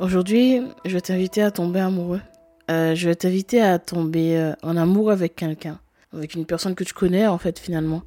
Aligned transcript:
Aujourd'hui, 0.00 0.62
je 0.86 0.92
vais 0.92 1.02
t'inviter 1.02 1.42
à 1.42 1.50
tomber 1.50 1.78
amoureux. 1.78 2.22
Euh, 2.70 2.94
je 2.94 3.06
vais 3.06 3.14
t'inviter 3.14 3.60
à 3.60 3.78
tomber 3.78 4.34
euh, 4.34 4.54
en 4.62 4.78
amour 4.78 5.10
avec 5.10 5.36
quelqu'un, 5.36 5.78
avec 6.14 6.32
une 6.32 6.46
personne 6.46 6.74
que 6.74 6.84
tu 6.84 6.94
connais 6.94 7.26
en 7.26 7.36
fait 7.36 7.58
finalement, 7.58 8.00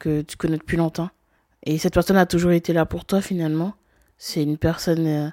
que 0.00 0.22
tu 0.22 0.36
connais 0.36 0.56
depuis 0.56 0.76
longtemps. 0.76 1.08
Et 1.62 1.78
cette 1.78 1.94
personne 1.94 2.16
a 2.16 2.26
toujours 2.26 2.50
été 2.50 2.72
là 2.72 2.84
pour 2.84 3.04
toi 3.04 3.20
finalement. 3.20 3.74
C'est 4.18 4.42
une 4.42 4.58
personne 4.58 5.06
euh, 5.06 5.28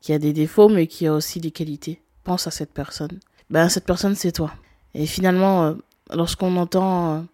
qui 0.00 0.14
a 0.14 0.18
des 0.18 0.32
défauts 0.32 0.70
mais 0.70 0.86
qui 0.86 1.06
a 1.06 1.12
aussi 1.12 1.38
des 1.38 1.50
qualités. 1.50 2.00
Pense 2.24 2.46
à 2.46 2.50
cette 2.50 2.72
personne. 2.72 3.20
Ben 3.50 3.68
cette 3.68 3.84
personne 3.84 4.14
c'est 4.14 4.32
toi. 4.32 4.54
Et 4.94 5.04
finalement, 5.04 5.74
lorsqu'on 6.10 6.56
entend 6.56 7.26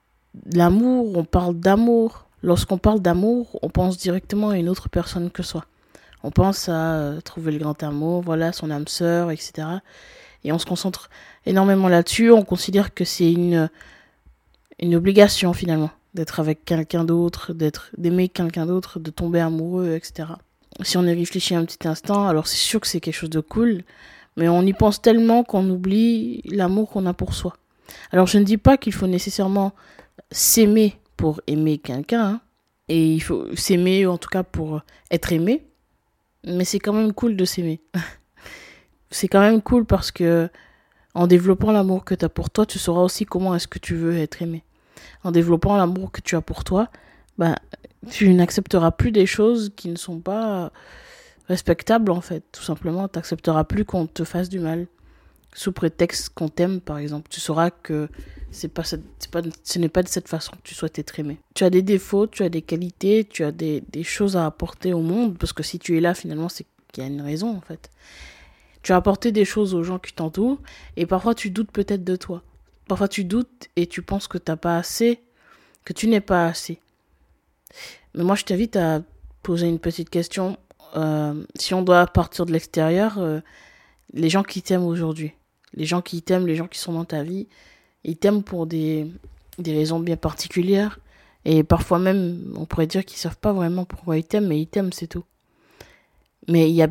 l'amour, 0.53 1.17
on 1.17 1.25
parle 1.25 1.55
d'amour. 1.55 2.27
Lorsqu'on 2.43 2.79
parle 2.79 2.99
d'amour, 2.99 3.61
on 3.63 3.71
pense 3.71 3.97
directement 3.97 4.49
à 4.49 4.59
une 4.59 4.69
autre 4.69 4.89
personne 4.89 5.31
que 5.31 5.45
soi. 5.45 5.67
On 6.25 6.31
pense 6.31 6.71
à 6.71 6.95
euh, 6.95 7.21
trouver 7.21 7.53
le 7.53 7.59
grand 7.59 7.81
amour, 7.83 8.23
voilà, 8.23 8.51
son 8.53 8.71
âme 8.71 8.89
sœur, 8.89 9.31
etc. 9.31 9.69
Et 10.43 10.53
on 10.53 10.59
se 10.59 10.65
concentre 10.65 11.11
énormément 11.45 11.87
là-dessus. 11.87 12.33
On 12.33 12.43
considère 12.43 12.95
que 12.95 13.05
c'est 13.05 13.31
une, 13.31 13.69
une 14.81 14.95
obligation 14.95 15.53
finalement 15.53 15.91
d'être 16.15 16.41
avec 16.41 16.65
quelqu'un 16.65 17.05
d'autre, 17.05 17.53
d'être 17.53 17.91
d'aimer 17.99 18.31
quelqu'un 18.31 18.65
d'autre, 18.65 19.01
de 19.01 19.11
tomber 19.11 19.41
amoureux, 19.41 19.95
etc. 19.95 20.31
Si 20.81 20.97
on 20.97 21.05
y 21.05 21.13
réfléchit 21.13 21.57
un 21.57 21.65
petit 21.67 21.87
instant, 21.87 22.27
alors 22.27 22.47
c'est 22.47 22.57
sûr 22.57 22.81
que 22.81 22.87
c'est 22.87 23.01
quelque 23.01 23.15
chose 23.15 23.31
de 23.31 23.41
cool, 23.41 23.83
mais 24.39 24.49
on 24.49 24.63
y 24.63 24.73
pense 24.73 25.03
tellement 25.03 25.45
qu'on 25.45 25.69
oublie 25.69 26.41
l'amour 26.47 26.89
qu'on 26.89 27.05
a 27.05 27.13
pour 27.13 27.35
soi. 27.35 27.55
Alors 28.13 28.27
je 28.27 28.39
ne 28.39 28.45
dis 28.45 28.57
pas 28.57 28.79
qu'il 28.79 28.95
faut 28.95 29.07
nécessairement 29.07 29.73
s'aimer 30.31 30.97
pour 31.19 31.43
aimer 31.47 31.77
quelqu'un, 31.77 32.25
hein, 32.25 32.41
et 32.89 33.13
il 33.13 33.21
faut 33.21 33.55
s'aimer 33.55 34.07
en 34.07 34.17
tout 34.17 34.31
cas 34.31 34.43
pour 34.43 34.81
être 35.11 35.31
aimé, 35.33 35.67
mais 36.47 36.65
c'est 36.65 36.79
quand 36.79 36.93
même 36.93 37.13
cool 37.13 37.37
de 37.37 37.45
s'aimer. 37.45 37.81
c'est 39.11 39.29
quand 39.29 39.41
même 39.41 39.63
cool 39.63 39.85
parce 39.85 40.11
que 40.11 40.49
en 41.15 41.27
développant 41.27 41.73
l'amour 41.73 42.05
que 42.05 42.15
tu 42.15 42.25
as 42.25 42.29
pour 42.29 42.51
toi, 42.51 42.67
tu 42.67 42.79
sauras 42.79 43.03
aussi 43.03 43.25
comment 43.25 43.55
est-ce 43.55 43.69
que 43.69 43.79
tu 43.79 43.95
veux 43.95 44.19
être 44.19 44.43
aimé. 44.43 44.65
En 45.23 45.31
développant 45.31 45.77
l'amour 45.77 46.11
que 46.11 46.21
tu 46.21 46.35
as 46.37 46.41
pour 46.41 46.65
toi, 46.65 46.89
bah, 47.39 47.55
tu 48.11 48.33
n'accepteras 48.35 48.91
plus 48.91 49.13
des 49.13 49.27
choses 49.27 49.73
qui 49.77 49.89
ne 49.89 49.97
sont 49.97 50.21
pas 50.21 50.73
respectables 51.49 52.11
en 52.11 52.21
fait. 52.21 52.43
Tout 52.53 52.63
simplement, 52.63 53.09
tu 53.09 53.19
n'accepteras 53.19 53.65
plus 53.65 53.85
qu'on 53.85 54.07
te 54.07 54.25
fasse 54.25 54.49
du 54.49 54.59
mal. 54.59 54.87
Sous 55.55 55.73
prétexte 55.73 56.31
qu'on 56.31 56.51
t'aime 56.51 56.81
par 56.81 56.99
exemple. 56.99 57.29
Tu 57.31 57.41
sauras 57.41 57.71
que 57.71 58.09
c'est 58.51 58.69
pas, 58.69 58.83
pas, 59.33 59.41
ce 59.63 59.79
n'est 59.79 59.89
pas 59.89 60.03
de 60.03 60.09
cette 60.09 60.29
façon 60.29 60.53
que 60.53 60.63
tu 60.63 60.75
souhaites 60.75 60.99
être 60.99 61.19
aimé. 61.19 61.39
Tu 61.55 61.65
as 61.65 61.71
des 61.71 61.83
défauts, 61.83 62.27
tu 62.27 62.43
as 62.43 62.49
des 62.49 62.63
qualités, 62.63 63.25
tu 63.25 63.45
as 63.45 63.53
des, 63.53 63.83
des 63.89 64.05
choses 64.05 64.37
à 64.37 64.47
apporter 64.47 64.93
au 64.93 65.01
monde, 65.01 65.39
parce 65.39 65.53
que 65.53 65.63
si 65.63 65.79
tu 65.79 65.97
es 65.97 66.01
là, 66.01 66.15
finalement, 66.15 66.49
c'est 66.49 66.67
qu'il 66.93 67.03
y 67.03 67.07
a 67.07 67.11
une 67.11 67.23
raison, 67.23 67.57
en 67.57 67.61
fait. 67.61 67.91
Tu 68.83 68.93
as 68.93 68.97
apporté 68.97 69.33
des 69.33 69.45
choses 69.45 69.75
aux 69.75 69.83
gens 69.83 69.99
qui 69.99 70.13
t'entourent, 70.13 70.61
et 70.97 71.07
parfois 71.07 71.35
tu 71.35 71.51
doutes 71.51 71.71
peut-être 71.73 72.05
de 72.05 72.17
toi. 72.17 72.43
Parfois 72.87 73.09
tu 73.09 73.25
doutes 73.25 73.69
et 73.77 73.87
tu 73.87 74.03
penses 74.03 74.29
que 74.29 74.39
t'as 74.39 74.57
pas 74.57 74.77
assez, 74.77 75.21
que 75.85 75.93
tu 75.93 76.07
n'es 76.07 76.21
pas 76.21 76.47
assez. 76.47 76.79
Mais 78.15 78.25
moi, 78.25 78.37
je 78.37 78.45
t'invite 78.45 78.77
à 78.77 79.03
poser 79.43 79.67
une 79.67 79.79
petite 79.79 80.11
question. 80.11 80.59
Euh, 80.97 81.45
si 81.57 81.75
on 81.75 81.83
doit 81.83 82.07
partir 82.07 82.47
de 82.47 82.53
l'extérieur, 82.53 83.19
euh, 83.19 83.41
les 84.13 84.29
gens 84.29 84.43
qui 84.43 84.63
t'aiment 84.63 84.85
aujourd'hui, 84.85 85.33
les 85.75 85.85
gens 85.85 86.03
qui 86.03 86.23
t'aiment, 86.23 86.47
les 86.47 86.57
gens 86.57 86.69
qui 86.69 86.79
sont 86.79 86.93
dans 86.93 87.05
ta 87.05 87.23
vie, 87.23 87.49
ils 88.05 88.17
t'aiment 88.17 88.43
pour 88.43 88.67
des, 88.67 89.07
des 89.59 89.73
raisons 89.73 90.01
bien 90.01 90.17
particulières. 90.17 90.99
Et 91.45 91.63
parfois 91.63 91.99
même, 91.99 92.55
on 92.57 92.65
pourrait 92.65 92.87
dire 92.87 93.05
qu'ils 93.05 93.19
savent 93.19 93.37
pas 93.37 93.53
vraiment 93.53 93.85
pourquoi 93.85 94.17
ils 94.17 94.25
t'aiment, 94.25 94.49
mais 94.49 94.61
ils 94.61 94.67
t'aiment, 94.67 94.93
c'est 94.93 95.07
tout. 95.07 95.25
Mais 96.49 96.71
y 96.71 96.83
a, 96.83 96.89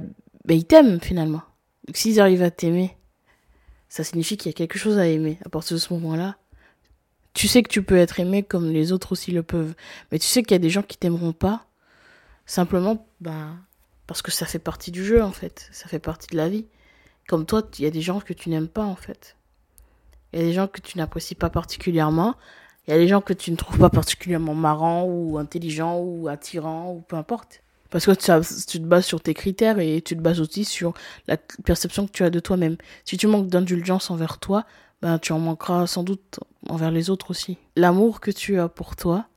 ils 0.49 0.65
t'aiment 0.65 0.99
finalement. 0.99 1.41
Donc 1.87 1.97
s'ils 1.97 2.19
arrivent 2.19 2.43
à 2.43 2.51
t'aimer, 2.51 2.95
ça 3.89 4.03
signifie 4.03 4.37
qu'il 4.37 4.51
y 4.51 4.55
a 4.55 4.57
quelque 4.57 4.77
chose 4.77 4.97
à 4.97 5.07
aimer. 5.07 5.39
À 5.45 5.49
partir 5.49 5.75
de 5.75 5.81
ce 5.81 5.93
moment-là, 5.93 6.37
tu 7.33 7.47
sais 7.47 7.63
que 7.63 7.69
tu 7.69 7.83
peux 7.83 7.97
être 7.97 8.19
aimé 8.19 8.43
comme 8.43 8.69
les 8.69 8.91
autres 8.91 9.11
aussi 9.11 9.31
le 9.31 9.43
peuvent. 9.43 9.73
Mais 10.11 10.19
tu 10.19 10.27
sais 10.27 10.43
qu'il 10.43 10.51
y 10.51 10.55
a 10.55 10.59
des 10.59 10.69
gens 10.69 10.83
qui 10.83 10.97
t'aimeront 10.97 11.33
pas, 11.33 11.65
simplement, 12.45 13.07
bah, 13.21 13.49
parce 14.07 14.21
que 14.21 14.31
ça 14.31 14.45
fait 14.45 14.59
partie 14.59 14.91
du 14.91 15.03
jeu 15.03 15.23
en 15.23 15.31
fait. 15.31 15.69
Ça 15.71 15.87
fait 15.87 15.99
partie 15.99 16.27
de 16.27 16.37
la 16.37 16.49
vie. 16.49 16.65
Comme 17.27 17.45
toi, 17.45 17.63
il 17.79 17.83
y 17.83 17.87
a 17.87 17.91
des 17.91 18.01
gens 18.01 18.19
que 18.19 18.33
tu 18.33 18.49
n'aimes 18.49 18.67
pas 18.67 18.83
en 18.83 18.95
fait. 18.95 19.37
Il 20.31 20.39
y 20.39 20.43
a 20.43 20.45
des 20.45 20.53
gens 20.53 20.67
que 20.67 20.81
tu 20.81 20.97
n'apprécies 20.97 21.35
pas 21.35 21.49
particulièrement. 21.49 22.35
Il 22.87 22.91
y 22.91 22.93
a 22.93 22.97
des 22.97 23.07
gens 23.07 23.21
que 23.21 23.33
tu 23.33 23.51
ne 23.51 23.55
trouves 23.55 23.79
pas 23.79 23.89
particulièrement 23.89 24.55
marrants 24.55 25.05
ou 25.05 25.37
intelligents 25.37 25.99
ou 25.99 26.27
attirants 26.27 26.91
ou 26.91 27.01
peu 27.01 27.15
importe. 27.15 27.61
Parce 27.89 28.07
que 28.07 28.11
tu, 28.11 28.79
te 28.79 28.85
bases 28.85 29.05
sur 29.05 29.21
tes 29.21 29.35
critères 29.35 29.77
et 29.77 30.01
tu 30.01 30.17
te 30.17 30.21
bases 30.21 30.41
aussi 30.41 30.65
sur 30.65 30.93
la 31.27 31.37
perception 31.37 32.07
que 32.07 32.11
tu 32.11 32.23
as 32.23 32.31
de 32.31 32.39
toi-même. 32.39 32.75
Si 33.05 33.17
tu 33.17 33.27
manques 33.27 33.47
d'indulgence 33.47 34.09
envers 34.09 34.39
toi, 34.39 34.65
ben 35.03 35.19
tu 35.19 35.31
en 35.31 35.37
manqueras 35.39 35.85
sans 35.85 36.03
doute 36.03 36.39
envers 36.67 36.89
les 36.89 37.11
autres 37.11 37.29
aussi. 37.29 37.57
L'amour 37.75 38.19
que 38.19 38.31
tu 38.31 38.57
as 38.59 38.67
pour 38.67 38.95
toi 38.95 39.27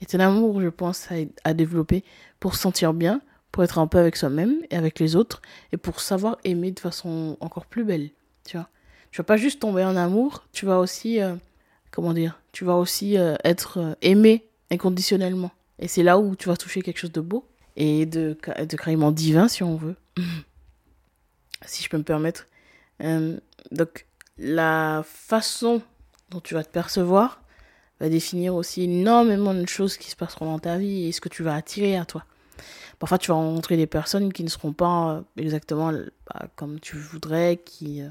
est 0.00 0.14
un 0.14 0.20
amour, 0.20 0.62
je 0.62 0.68
pense, 0.68 1.08
à, 1.44 1.52
développer 1.52 2.04
pour 2.40 2.54
se 2.54 2.62
sentir 2.62 2.94
bien, 2.94 3.20
pour 3.56 3.64
être 3.64 3.78
un 3.78 3.86
peu 3.86 3.96
avec 3.96 4.16
soi-même 4.16 4.58
et 4.70 4.76
avec 4.76 5.00
les 5.00 5.16
autres, 5.16 5.40
et 5.72 5.78
pour 5.78 6.00
savoir 6.00 6.36
aimer 6.44 6.72
de 6.72 6.78
façon 6.78 7.38
encore 7.40 7.64
plus 7.64 7.84
belle, 7.84 8.10
tu 8.44 8.58
vois 8.58 8.68
tu 9.10 9.22
vas 9.22 9.24
pas 9.24 9.38
juste 9.38 9.60
tomber 9.60 9.82
en 9.82 9.96
amour, 9.96 10.44
tu 10.52 10.66
vas 10.66 10.78
aussi, 10.78 11.22
euh, 11.22 11.36
comment 11.90 12.12
dire, 12.12 12.38
tu 12.52 12.66
vas 12.66 12.74
aussi 12.74 13.16
euh, 13.16 13.34
être 13.44 13.78
euh, 13.78 13.94
aimé 14.02 14.44
inconditionnellement. 14.70 15.52
Et 15.78 15.88
c'est 15.88 16.02
là 16.02 16.18
où 16.18 16.36
tu 16.36 16.50
vas 16.50 16.58
toucher 16.58 16.82
quelque 16.82 16.98
chose 16.98 17.12
de 17.12 17.22
beau 17.22 17.48
et 17.76 18.04
de, 18.04 18.36
de 18.58 18.76
carrément 18.76 19.12
divin, 19.12 19.48
si 19.48 19.62
on 19.62 19.76
veut. 19.76 19.96
si 21.64 21.82
je 21.82 21.88
peux 21.88 21.96
me 21.96 22.02
permettre. 22.02 22.46
donc, 23.70 24.06
la 24.36 25.02
façon 25.06 25.80
dont 26.28 26.40
tu 26.40 26.52
vas 26.52 26.62
te 26.62 26.68
percevoir 26.70 27.40
va 28.00 28.10
définir 28.10 28.54
aussi 28.54 28.82
énormément 28.82 29.54
de 29.54 29.66
choses 29.66 29.96
qui 29.96 30.10
se 30.10 30.16
passeront 30.16 30.44
dans 30.44 30.58
ta 30.58 30.76
vie 30.76 31.06
et 31.06 31.12
ce 31.12 31.22
que 31.22 31.30
tu 31.30 31.42
vas 31.42 31.54
attirer 31.54 31.96
à 31.96 32.04
toi. 32.04 32.26
Parfois, 32.98 33.18
tu 33.18 33.28
vas 33.28 33.34
rencontrer 33.34 33.76
des 33.76 33.86
personnes 33.86 34.32
qui 34.32 34.44
ne 34.44 34.48
seront 34.48 34.72
pas 34.72 35.22
exactement 35.36 35.92
bah, 35.92 36.46
comme 36.56 36.80
tu 36.80 36.96
voudrais, 36.96 37.58
qui 37.64 38.02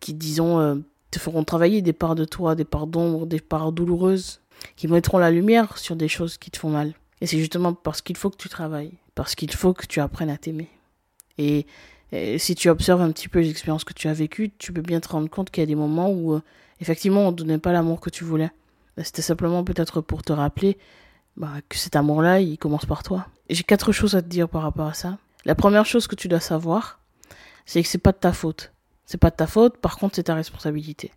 qui, 0.00 0.14
disons, 0.14 0.60
euh, 0.60 0.76
te 1.10 1.18
feront 1.18 1.44
travailler 1.44 1.82
des 1.82 1.92
parts 1.92 2.14
de 2.14 2.24
toi, 2.24 2.54
des 2.54 2.64
parts 2.64 2.86
d'ombre, 2.86 3.26
des 3.26 3.40
parts 3.40 3.72
douloureuses, 3.72 4.40
qui 4.76 4.86
mettront 4.88 5.18
la 5.18 5.30
lumière 5.30 5.78
sur 5.78 5.96
des 5.96 6.08
choses 6.08 6.36
qui 6.36 6.50
te 6.50 6.58
font 6.58 6.70
mal. 6.70 6.94
Et 7.20 7.26
c'est 7.26 7.38
justement 7.38 7.72
parce 7.72 8.02
qu'il 8.02 8.16
faut 8.16 8.30
que 8.30 8.36
tu 8.36 8.48
travailles, 8.48 8.92
parce 9.14 9.34
qu'il 9.34 9.50
faut 9.52 9.72
que 9.72 9.86
tu 9.86 10.00
apprennes 10.00 10.30
à 10.30 10.36
t'aimer. 10.36 10.68
Et, 11.38 11.66
si 12.36 12.54
tu 12.54 12.68
observes 12.68 13.00
un 13.00 13.10
petit 13.10 13.28
peu 13.28 13.40
les 13.40 13.48
expériences 13.48 13.84
que 13.84 13.94
tu 13.94 14.06
as 14.06 14.12
vécues, 14.12 14.50
tu 14.58 14.70
peux 14.74 14.82
bien 14.82 15.00
te 15.00 15.08
rendre 15.08 15.30
compte 15.30 15.50
qu'il 15.50 15.62
y 15.62 15.64
a 15.64 15.66
des 15.66 15.74
moments 15.74 16.10
où, 16.10 16.34
euh, 16.34 16.42
effectivement, 16.78 17.28
on 17.28 17.30
ne 17.30 17.36
donnait 17.36 17.56
pas 17.56 17.72
l'amour 17.72 18.00
que 18.00 18.10
tu 18.10 18.22
voulais. 18.22 18.50
C'était 18.98 19.22
simplement 19.22 19.64
peut-être 19.64 20.02
pour 20.02 20.22
te 20.22 20.34
rappeler 20.34 20.76
bah, 21.36 21.52
que 21.68 21.76
cet 21.76 21.96
amour-là, 21.96 22.40
il 22.40 22.58
commence 22.58 22.86
par 22.86 23.02
toi. 23.02 23.26
J'ai 23.50 23.62
quatre 23.64 23.92
choses 23.92 24.14
à 24.14 24.22
te 24.22 24.28
dire 24.28 24.48
par 24.48 24.62
rapport 24.62 24.86
à 24.86 24.94
ça. 24.94 25.18
La 25.44 25.54
première 25.54 25.86
chose 25.86 26.06
que 26.06 26.14
tu 26.14 26.28
dois 26.28 26.40
savoir, 26.40 27.00
c'est 27.66 27.82
que 27.82 27.88
c'est 27.88 27.98
pas 27.98 28.12
de 28.12 28.18
ta 28.18 28.32
faute. 28.32 28.72
C'est 29.06 29.18
pas 29.18 29.30
de 29.30 29.36
ta 29.36 29.46
faute, 29.46 29.78
par 29.78 29.98
contre, 29.98 30.16
c'est 30.16 30.24
ta 30.24 30.34
responsabilité. 30.34 31.12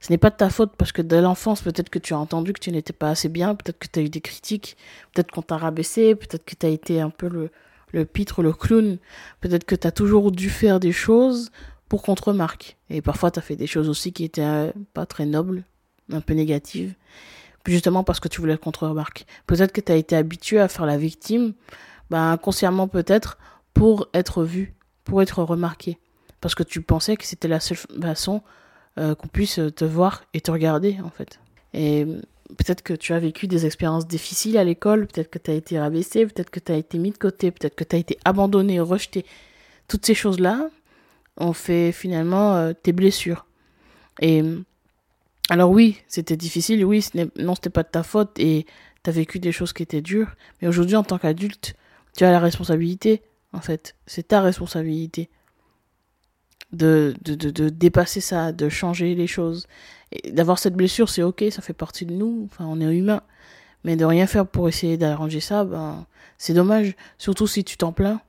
Ce 0.00 0.12
n'est 0.12 0.18
pas 0.18 0.30
de 0.30 0.36
ta 0.36 0.48
faute 0.48 0.72
parce 0.76 0.92
que 0.92 1.02
dès 1.02 1.20
l'enfance, 1.20 1.60
peut-être 1.62 1.90
que 1.90 1.98
tu 1.98 2.14
as 2.14 2.18
entendu 2.18 2.52
que 2.52 2.60
tu 2.60 2.70
n'étais 2.70 2.92
pas 2.92 3.10
assez 3.10 3.28
bien, 3.28 3.54
peut-être 3.54 3.78
que 3.78 3.88
tu 3.88 3.98
as 3.98 4.02
eu 4.02 4.08
des 4.08 4.20
critiques, 4.20 4.76
peut-être 5.12 5.32
qu'on 5.32 5.42
t'a 5.42 5.56
rabaissé, 5.56 6.14
peut-être 6.14 6.44
que 6.44 6.54
tu 6.54 6.66
as 6.66 6.68
été 6.68 7.00
un 7.00 7.10
peu 7.10 7.28
le, 7.28 7.50
le 7.92 8.04
pitre, 8.04 8.42
le 8.42 8.52
clown, 8.52 8.98
peut-être 9.40 9.64
que 9.64 9.74
tu 9.74 9.86
as 9.86 9.92
toujours 9.92 10.30
dû 10.30 10.50
faire 10.50 10.78
des 10.78 10.92
choses 10.92 11.50
pour 11.88 12.02
qu'on 12.02 12.14
te 12.14 12.24
remarque. 12.24 12.76
Et 12.90 13.02
parfois, 13.02 13.30
tu 13.30 13.40
as 13.40 13.42
fait 13.42 13.56
des 13.56 13.66
choses 13.66 13.88
aussi 13.88 14.12
qui 14.12 14.24
étaient 14.24 14.42
euh, 14.42 14.72
pas 14.94 15.06
très 15.06 15.26
nobles, 15.26 15.64
un 16.12 16.20
peu 16.20 16.34
négatives, 16.34 16.94
justement 17.72 18.04
parce 18.04 18.20
que 18.20 18.28
tu 18.28 18.40
voulais 18.40 18.56
qu'on 18.58 18.72
te 18.72 18.84
remarque. 18.84 19.26
Peut-être 19.46 19.72
que 19.72 19.80
tu 19.80 19.92
as 19.92 19.96
été 19.96 20.16
habitué 20.16 20.60
à 20.60 20.68
faire 20.68 20.86
la 20.86 20.96
victime, 20.96 21.54
ben, 22.10 22.32
inconsciemment 22.32 22.88
peut-être, 22.88 23.38
pour 23.74 24.08
être 24.14 24.44
vu, 24.44 24.74
pour 25.04 25.22
être 25.22 25.42
remarqué 25.42 25.98
parce 26.40 26.54
que 26.54 26.62
tu 26.62 26.82
pensais 26.82 27.16
que 27.16 27.24
c'était 27.24 27.48
la 27.48 27.60
seule 27.60 27.78
façon 28.00 28.42
euh, 28.98 29.14
qu'on 29.14 29.28
puisse 29.28 29.60
te 29.76 29.84
voir 29.84 30.24
et 30.34 30.40
te 30.40 30.50
regarder 30.50 30.98
en 31.04 31.10
fait. 31.10 31.40
Et 31.74 32.06
peut-être 32.56 32.82
que 32.82 32.94
tu 32.94 33.12
as 33.12 33.18
vécu 33.18 33.46
des 33.46 33.66
expériences 33.66 34.06
difficiles 34.06 34.56
à 34.56 34.64
l'école, 34.64 35.06
peut-être 35.06 35.30
que 35.30 35.38
tu 35.38 35.50
as 35.50 35.54
été 35.54 35.78
rabaissé, 35.78 36.26
peut-être 36.26 36.50
que 36.50 36.60
tu 36.60 36.72
as 36.72 36.76
été 36.76 36.98
mis 36.98 37.10
de 37.10 37.18
côté, 37.18 37.50
peut-être 37.50 37.74
que 37.74 37.84
tu 37.84 37.96
as 37.96 37.98
été 37.98 38.18
abandonné, 38.24 38.80
rejeté. 38.80 39.24
toutes 39.88 40.06
ces 40.06 40.14
choses-là 40.14 40.68
ont 41.36 41.52
fait 41.52 41.92
finalement 41.92 42.56
euh, 42.56 42.72
tes 42.72 42.92
blessures. 42.92 43.46
Et 44.20 44.42
alors 45.50 45.70
oui, 45.70 45.98
c'était 46.08 46.36
difficile, 46.36 46.84
oui, 46.84 47.02
ce 47.02 47.26
non, 47.40 47.54
c'était 47.54 47.70
pas 47.70 47.82
de 47.82 47.88
ta 47.88 48.02
faute 48.02 48.38
et 48.38 48.66
tu 49.02 49.10
as 49.10 49.12
vécu 49.12 49.38
des 49.38 49.52
choses 49.52 49.72
qui 49.72 49.82
étaient 49.82 50.02
dures, 50.02 50.34
mais 50.60 50.68
aujourd'hui 50.68 50.96
en 50.96 51.02
tant 51.02 51.18
qu'adulte, 51.18 51.74
tu 52.16 52.24
as 52.24 52.30
la 52.30 52.40
responsabilité, 52.40 53.22
en 53.52 53.60
fait, 53.60 53.94
c'est 54.06 54.28
ta 54.28 54.42
responsabilité 54.42 55.30
de, 56.72 57.14
de, 57.22 57.34
de, 57.34 57.68
dépasser 57.70 58.20
ça, 58.20 58.52
de 58.52 58.68
changer 58.68 59.14
les 59.14 59.26
choses. 59.26 59.66
D'avoir 60.30 60.58
cette 60.58 60.74
blessure, 60.74 61.08
c'est 61.08 61.22
ok, 61.22 61.44
ça 61.50 61.62
fait 61.62 61.72
partie 61.72 62.04
de 62.04 62.12
nous, 62.12 62.46
enfin 62.50 62.66
on 62.66 62.80
est 62.80 62.96
humain. 62.96 63.22
Mais 63.84 63.96
de 63.96 64.04
rien 64.04 64.26
faire 64.26 64.46
pour 64.46 64.68
essayer 64.68 64.98
d'arranger 64.98 65.40
ça, 65.40 65.64
ben, 65.64 66.06
c'est 66.36 66.52
dommage, 66.52 66.94
surtout 67.16 67.46
si 67.46 67.64
tu 67.64 67.76
t'en 67.76 67.92
plains. 67.92 68.20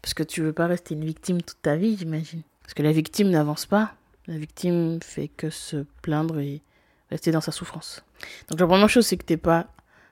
Parce 0.00 0.14
que 0.14 0.22
tu 0.22 0.42
veux 0.42 0.52
pas 0.52 0.68
rester 0.68 0.94
une 0.94 1.04
victime 1.04 1.42
toute 1.42 1.60
ta 1.60 1.76
vie, 1.76 1.96
j'imagine. 1.98 2.42
Parce 2.62 2.72
que 2.72 2.82
la 2.82 2.92
victime 2.92 3.30
n'avance 3.30 3.66
pas. 3.66 3.94
La 4.28 4.36
victime 4.36 5.00
fait 5.02 5.28
que 5.28 5.48
se 5.48 5.86
plaindre 6.02 6.38
et 6.38 6.62
rester 7.10 7.32
dans 7.32 7.40
sa 7.40 7.50
souffrance. 7.50 8.04
Donc 8.48 8.60
la 8.60 8.66
première 8.66 8.88
chose, 8.88 9.06
c'est 9.06 9.16
que 9.16 9.24
t'es 9.24 9.38
pas, 9.38 9.66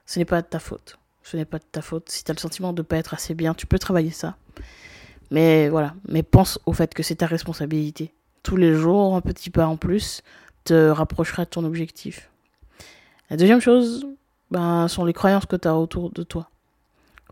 ce 0.07 0.17
n'est 0.17 0.25
pas 0.25 0.41
de 0.41 0.47
ta 0.47 0.59
faute. 0.59 0.97
Ce 1.21 1.37
n'est 1.37 1.45
pas 1.45 1.59
de 1.59 1.65
ta 1.71 1.81
faute. 1.81 2.09
Si 2.09 2.23
tu 2.23 2.31
as 2.31 2.33
le 2.33 2.39
sentiment 2.39 2.73
de 2.73 2.81
ne 2.81 2.85
pas 2.85 2.97
être 2.97 3.13
assez 3.13 3.35
bien, 3.35 3.53
tu 3.53 3.67
peux 3.67 3.77
travailler 3.77 4.09
ça. 4.09 4.35
Mais 5.29 5.69
voilà, 5.69 5.93
mais 6.07 6.23
pense 6.23 6.59
au 6.65 6.73
fait 6.73 6.93
que 6.93 7.03
c'est 7.03 7.17
ta 7.17 7.27
responsabilité. 7.27 8.13
Tous 8.41 8.55
les 8.55 8.73
jours, 8.73 9.15
un 9.15 9.21
petit 9.21 9.51
pas 9.51 9.67
en 9.67 9.77
plus 9.77 10.23
te 10.63 10.89
rapprochera 10.89 11.45
de 11.45 11.49
ton 11.49 11.63
objectif. 11.63 12.29
La 13.29 13.37
deuxième 13.37 13.61
chose, 13.61 14.07
ben, 14.51 14.87
sont 14.87 15.05
les 15.05 15.13
croyances 15.13 15.45
que 15.45 15.57
tu 15.57 15.67
as 15.67 15.75
autour 15.75 16.11
de 16.11 16.23
toi, 16.23 16.49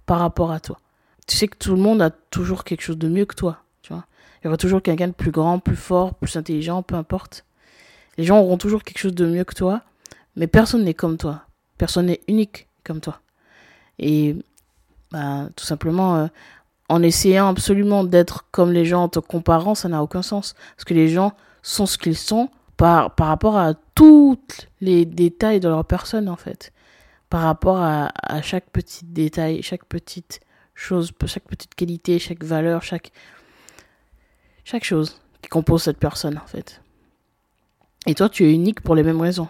par 0.05 0.19
rapport 0.19 0.51
à 0.51 0.59
toi. 0.59 0.79
Tu 1.25 1.35
sais 1.35 1.47
que 1.47 1.57
tout 1.57 1.73
le 1.73 1.81
monde 1.81 2.01
a 2.01 2.11
toujours 2.11 2.63
quelque 2.63 2.81
chose 2.81 2.97
de 2.97 3.07
mieux 3.07 3.25
que 3.25 3.35
toi. 3.35 3.64
Il 4.45 4.47
y 4.47 4.49
aura 4.49 4.57
toujours 4.57 4.83
quelqu'un 4.83 5.07
de 5.07 5.13
plus 5.13 5.31
grand, 5.31 5.57
plus 5.57 5.75
fort, 5.75 6.13
plus 6.13 6.37
intelligent, 6.37 6.83
peu 6.83 6.93
importe. 6.93 7.45
Les 8.19 8.23
gens 8.23 8.37
auront 8.37 8.59
toujours 8.59 8.83
quelque 8.83 8.99
chose 8.99 9.15
de 9.15 9.25
mieux 9.25 9.43
que 9.43 9.55
toi, 9.55 9.81
mais 10.35 10.45
personne 10.45 10.83
n'est 10.83 10.93
comme 10.93 11.17
toi. 11.17 11.41
Personne 11.79 12.05
n'est 12.05 12.21
unique 12.27 12.67
comme 12.83 13.01
toi. 13.01 13.21
Et 13.97 14.35
ben, 15.09 15.49
tout 15.55 15.65
simplement, 15.65 16.17
euh, 16.17 16.27
en 16.89 17.01
essayant 17.01 17.47
absolument 17.47 18.03
d'être 18.03 18.45
comme 18.51 18.71
les 18.71 18.85
gens 18.85 19.05
en 19.05 19.09
te 19.09 19.17
comparant, 19.17 19.73
ça 19.73 19.89
n'a 19.89 20.03
aucun 20.03 20.21
sens. 20.21 20.53
Parce 20.75 20.85
que 20.85 20.93
les 20.93 21.07
gens 21.07 21.33
sont 21.63 21.87
ce 21.87 21.97
qu'ils 21.97 22.15
sont 22.15 22.51
par, 22.77 23.15
par 23.15 23.29
rapport 23.29 23.57
à 23.57 23.73
tous 23.95 24.37
les 24.79 25.05
détails 25.05 25.59
de 25.59 25.69
leur 25.69 25.85
personne, 25.85 26.29
en 26.29 26.35
fait. 26.35 26.71
Par 27.31 27.41
rapport 27.41 27.79
à 27.81 28.11
chaque 28.43 28.69
petit 28.69 29.05
détail, 29.05 29.63
chaque 29.63 29.85
petite 29.85 30.39
chose, 30.75 31.13
chaque 31.25 31.47
petite 31.47 31.73
qualité, 31.73 32.19
chaque 32.19 32.43
valeur, 32.43 32.83
chaque, 32.83 33.11
chaque 34.65 34.83
chose 34.83 35.21
qui 35.41 35.49
compose 35.49 35.83
cette 35.83 35.99
personne, 35.99 36.37
en 36.37 36.47
fait. 36.47 36.81
Et 38.07 38.15
toi, 38.15 38.27
tu 38.27 38.45
es 38.45 38.53
unique 38.53 38.81
pour 38.81 38.95
les 38.95 39.03
mêmes 39.03 39.21
raisons. 39.21 39.47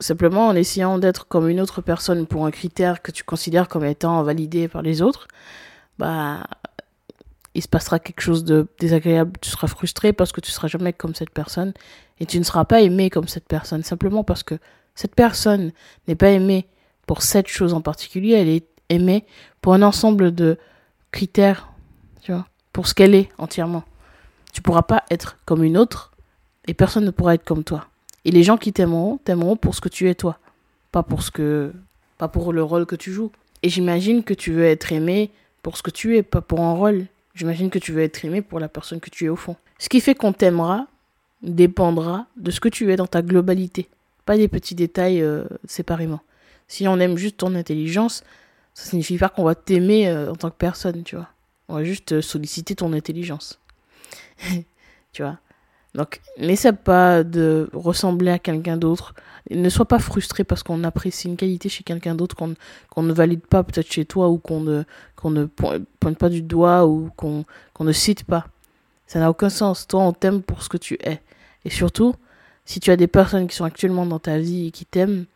Simplement 0.00 0.48
en 0.48 0.56
essayant 0.56 0.98
d'être 0.98 1.28
comme 1.28 1.48
une 1.48 1.60
autre 1.60 1.82
personne 1.82 2.26
pour 2.26 2.46
un 2.46 2.50
critère 2.50 3.02
que 3.02 3.12
tu 3.12 3.22
considères 3.22 3.68
comme 3.68 3.84
étant 3.84 4.22
validé 4.22 4.66
par 4.66 4.82
les 4.82 5.02
autres, 5.02 5.28
bah, 5.98 6.44
il 7.54 7.62
se 7.62 7.68
passera 7.68 7.98
quelque 7.98 8.20
chose 8.20 8.44
de 8.44 8.66
désagréable. 8.78 9.32
Tu 9.40 9.50
seras 9.50 9.68
frustré 9.68 10.12
parce 10.12 10.32
que 10.32 10.40
tu 10.40 10.50
seras 10.50 10.68
jamais 10.68 10.92
comme 10.92 11.14
cette 11.14 11.30
personne 11.30 11.72
et 12.18 12.26
tu 12.26 12.38
ne 12.38 12.44
seras 12.44 12.64
pas 12.64 12.80
aimé 12.80 13.10
comme 13.10 13.28
cette 13.28 13.46
personne 13.46 13.82
simplement 13.82 14.24
parce 14.24 14.42
que 14.42 14.58
cette 14.94 15.14
personne 15.14 15.72
n'est 16.08 16.14
pas 16.14 16.30
aimée 16.30 16.66
pour 17.06 17.22
cette 17.22 17.48
chose 17.48 17.74
en 17.74 17.80
particulier, 17.80 18.32
elle 18.32 18.48
est 18.48 18.66
aimée 18.88 19.26
pour 19.60 19.74
un 19.74 19.82
ensemble 19.82 20.34
de 20.34 20.58
critères, 21.10 21.68
tu 22.22 22.32
vois, 22.32 22.46
pour 22.72 22.86
ce 22.86 22.94
qu'elle 22.94 23.14
est 23.14 23.28
entièrement. 23.38 23.84
Tu 24.54 24.62
pourras 24.62 24.82
pas 24.82 25.02
être 25.10 25.36
comme 25.44 25.62
une 25.62 25.76
autre 25.76 26.12
et 26.66 26.72
personne 26.72 27.04
ne 27.04 27.10
pourra 27.10 27.34
être 27.34 27.44
comme 27.44 27.64
toi. 27.64 27.88
Et 28.24 28.30
les 28.30 28.42
gens 28.42 28.56
qui 28.56 28.72
t'aimeront, 28.72 29.18
t'aimeront 29.18 29.56
pour 29.56 29.74
ce 29.74 29.82
que 29.82 29.90
tu 29.90 30.08
es 30.08 30.14
toi, 30.14 30.38
pas 30.92 31.02
pour 31.02 31.22
ce 31.22 31.30
que 31.30 31.72
pas 32.16 32.28
pour 32.28 32.52
le 32.52 32.62
rôle 32.62 32.86
que 32.86 32.96
tu 32.96 33.12
joues. 33.12 33.32
Et 33.62 33.68
j'imagine 33.68 34.22
que 34.22 34.32
tu 34.32 34.52
veux 34.52 34.64
être 34.64 34.92
aimé 34.92 35.30
pour 35.62 35.76
ce 35.76 35.82
que 35.82 35.90
tu 35.90 36.16
es, 36.16 36.22
pas 36.22 36.40
pour 36.40 36.60
un 36.60 36.72
rôle. 36.72 37.06
J'imagine 37.34 37.68
que 37.68 37.80
tu 37.80 37.92
veux 37.92 38.02
être 38.02 38.24
aimé 38.24 38.42
pour 38.42 38.60
la 38.60 38.68
personne 38.68 39.00
que 39.00 39.10
tu 39.10 39.24
es 39.24 39.28
au 39.28 39.36
fond. 39.36 39.56
Ce 39.78 39.88
qui 39.88 40.00
fait 40.00 40.14
qu'on 40.14 40.32
t'aimera 40.32 40.86
dépendra 41.42 42.26
de 42.36 42.50
ce 42.50 42.60
que 42.60 42.68
tu 42.68 42.90
es 42.92 42.96
dans 42.96 43.08
ta 43.08 43.22
globalité, 43.22 43.88
pas 44.24 44.36
des 44.36 44.48
petits 44.48 44.74
détails 44.74 45.20
euh, 45.20 45.44
séparément. 45.66 46.20
Si 46.68 46.86
on 46.88 46.98
aime 47.00 47.18
juste 47.18 47.38
ton 47.38 47.54
intelligence, 47.54 48.22
ça 48.72 48.88
signifie 48.88 49.18
pas 49.18 49.28
qu'on 49.28 49.44
va 49.44 49.54
t'aimer 49.54 50.08
euh, 50.08 50.30
en 50.30 50.36
tant 50.36 50.50
que 50.50 50.56
personne, 50.56 51.02
tu 51.02 51.16
vois. 51.16 51.28
On 51.68 51.74
va 51.74 51.84
juste 51.84 52.12
euh, 52.12 52.22
solliciter 52.22 52.76
ton 52.76 52.92
intelligence. 52.92 53.58
tu 55.12 55.22
vois. 55.22 55.38
Donc, 55.94 56.20
n'essaie 56.38 56.72
pas 56.72 57.22
de 57.22 57.70
ressembler 57.72 58.32
à 58.32 58.38
quelqu'un 58.38 58.76
d'autre. 58.76 59.14
Ne 59.50 59.68
sois 59.68 59.86
pas 59.86 60.00
frustré 60.00 60.42
parce 60.42 60.62
qu'on 60.62 60.82
apprécie 60.82 61.28
une 61.28 61.36
qualité 61.36 61.68
chez 61.68 61.84
quelqu'un 61.84 62.14
d'autre 62.14 62.34
qu'on 62.34 63.02
ne 63.02 63.12
valide 63.12 63.46
pas 63.46 63.62
peut-être 63.62 63.92
chez 63.92 64.04
toi 64.04 64.28
ou 64.28 64.38
qu'on 64.38 64.60
ne, 64.60 64.82
ne 65.24 65.44
pointe 65.44 66.18
pas 66.18 66.28
du 66.30 66.42
doigt 66.42 66.86
ou 66.86 67.10
qu'on 67.16 67.44
qu'on 67.74 67.84
ne 67.84 67.92
cite 67.92 68.24
pas. 68.24 68.46
Ça 69.06 69.20
n'a 69.20 69.30
aucun 69.30 69.50
sens. 69.50 69.86
Toi, 69.86 70.00
on 70.00 70.12
t'aime 70.12 70.42
pour 70.42 70.62
ce 70.62 70.68
que 70.68 70.78
tu 70.78 70.98
es. 71.04 71.20
Et 71.64 71.70
surtout, 71.70 72.14
si 72.64 72.80
tu 72.80 72.90
as 72.90 72.96
des 72.96 73.06
personnes 73.06 73.46
qui 73.46 73.54
sont 73.54 73.64
actuellement 73.64 74.06
dans 74.06 74.18
ta 74.18 74.38
vie 74.38 74.68
et 74.68 74.70
qui 74.70 74.86
t'aiment, 74.86 75.26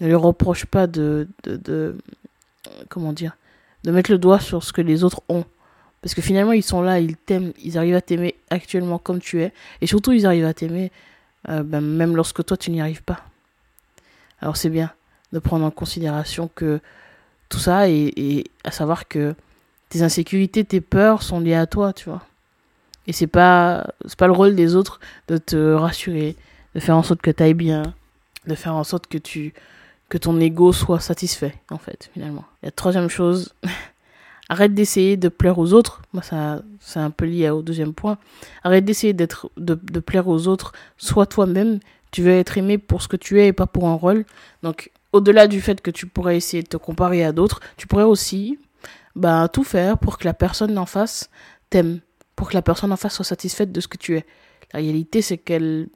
ne 0.00 0.08
leur 0.08 0.22
reproche 0.22 0.66
pas 0.66 0.86
de, 0.86 1.28
de, 1.44 1.56
de, 1.56 1.96
comment 2.88 3.12
dire, 3.12 3.36
de 3.84 3.92
mettre 3.92 4.10
le 4.10 4.18
doigt 4.18 4.40
sur 4.40 4.64
ce 4.64 4.72
que 4.72 4.80
les 4.80 5.04
autres 5.04 5.22
ont. 5.28 5.44
Parce 6.04 6.12
que 6.12 6.20
finalement, 6.20 6.52
ils 6.52 6.62
sont 6.62 6.82
là, 6.82 7.00
ils 7.00 7.16
t'aiment, 7.16 7.54
ils 7.64 7.78
arrivent 7.78 7.94
à 7.94 8.02
t'aimer 8.02 8.34
actuellement 8.50 8.98
comme 8.98 9.20
tu 9.20 9.40
es. 9.40 9.54
Et 9.80 9.86
surtout, 9.86 10.12
ils 10.12 10.26
arrivent 10.26 10.44
à 10.44 10.52
t'aimer 10.52 10.92
euh, 11.48 11.62
ben, 11.62 11.80
même 11.80 12.14
lorsque 12.14 12.44
toi, 12.44 12.58
tu 12.58 12.70
n'y 12.70 12.82
arrives 12.82 13.02
pas. 13.02 13.24
Alors 14.38 14.58
c'est 14.58 14.68
bien 14.68 14.92
de 15.32 15.38
prendre 15.38 15.64
en 15.64 15.70
considération 15.70 16.50
que 16.54 16.78
tout 17.48 17.58
ça 17.58 17.88
et, 17.88 18.44
à 18.64 18.70
savoir 18.70 19.08
que 19.08 19.34
tes 19.88 20.02
insécurités, 20.02 20.62
tes 20.62 20.82
peurs 20.82 21.22
sont 21.22 21.40
liées 21.40 21.54
à 21.54 21.66
toi, 21.66 21.94
tu 21.94 22.10
vois. 22.10 22.20
Et 23.06 23.14
c'est 23.14 23.26
pas, 23.26 23.86
c'est 24.04 24.18
pas 24.18 24.26
le 24.26 24.34
rôle 24.34 24.54
des 24.54 24.74
autres 24.74 25.00
de 25.28 25.38
te 25.38 25.72
rassurer, 25.72 26.36
de 26.74 26.80
faire 26.80 26.98
en 26.98 27.02
sorte 27.02 27.22
que 27.22 27.30
tu 27.30 27.42
ailles 27.42 27.54
bien, 27.54 27.94
de 28.46 28.54
faire 28.54 28.74
en 28.74 28.84
sorte 28.84 29.06
que 29.06 29.16
tu, 29.16 29.54
que 30.10 30.18
ton 30.18 30.38
ego 30.38 30.70
soit 30.74 31.00
satisfait, 31.00 31.54
en 31.70 31.78
fait, 31.78 32.10
finalement. 32.12 32.44
la 32.62 32.70
troisième 32.70 33.08
chose, 33.08 33.54
Arrête 34.48 34.74
d'essayer 34.74 35.16
de 35.16 35.28
plaire 35.28 35.58
aux 35.58 35.72
autres. 35.72 36.02
Moi, 36.12 36.22
ça, 36.22 36.62
c'est 36.80 37.00
un 37.00 37.10
peu 37.10 37.24
lié 37.24 37.48
au 37.48 37.62
deuxième 37.62 37.94
point. 37.94 38.18
Arrête 38.62 38.84
d'essayer 38.84 39.14
d'être, 39.14 39.50
de, 39.56 39.74
plaire 40.00 40.28
aux 40.28 40.48
autres. 40.48 40.72
Sois 40.98 41.26
toi-même. 41.26 41.80
Tu 42.10 42.22
veux 42.22 42.32
être 42.32 42.58
aimé 42.58 42.76
pour 42.78 43.02
ce 43.02 43.08
que 43.08 43.16
tu 43.16 43.40
es 43.40 43.48
et 43.48 43.52
pas 43.52 43.66
pour 43.66 43.88
un 43.88 43.94
rôle. 43.94 44.24
Donc, 44.62 44.90
au-delà 45.12 45.46
du 45.46 45.60
fait 45.60 45.80
que 45.80 45.90
tu 45.90 46.06
pourrais 46.06 46.36
essayer 46.36 46.62
de 46.62 46.68
te 46.68 46.76
comparer 46.76 47.24
à 47.24 47.32
d'autres, 47.32 47.60
tu 47.76 47.86
pourrais 47.86 48.04
aussi, 48.04 48.58
bah, 49.16 49.48
tout 49.48 49.64
faire 49.64 49.98
pour 49.98 50.18
que 50.18 50.24
la 50.24 50.34
personne 50.34 50.76
en 50.76 50.86
face 50.86 51.30
t'aime. 51.70 52.00
Pour 52.36 52.50
que 52.50 52.54
la 52.54 52.62
personne 52.62 52.92
en 52.92 52.96
face 52.96 53.14
soit 53.14 53.24
satisfaite 53.24 53.72
de 53.72 53.80
ce 53.80 53.88
que 53.88 53.96
tu 53.96 54.16
es. 54.16 54.26
La 54.74 54.80
réalité, 54.80 55.22
c'est 55.22 55.38
qu'elle 55.38 55.88